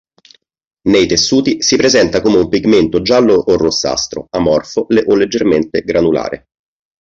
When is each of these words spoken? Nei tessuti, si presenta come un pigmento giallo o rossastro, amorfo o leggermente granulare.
Nei 0.89 1.05
tessuti, 1.05 1.61
si 1.61 1.75
presenta 1.75 2.21
come 2.21 2.37
un 2.39 2.49
pigmento 2.49 3.03
giallo 3.03 3.35
o 3.35 3.55
rossastro, 3.55 4.25
amorfo 4.31 4.87
o 4.89 5.15
leggermente 5.15 5.81
granulare. 5.81 6.45